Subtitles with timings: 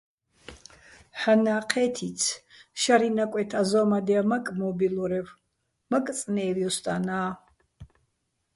[1.19, 2.21] ჰ̦ანნა́ ჴე́თიც,
[2.81, 5.27] შარიჼ ნაკვეთ აზო́მადჲანა́ მაკე̆ მო́ბილურევ,
[5.91, 7.29] მაკე̆ წნე́ვ ჲუსტანა́.